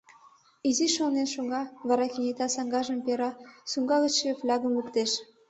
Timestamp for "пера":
3.05-3.31